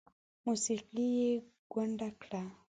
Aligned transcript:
موسیقي 0.45 1.07
یې 1.19 1.31
کونډه 1.71 2.09
کړه 2.21 2.43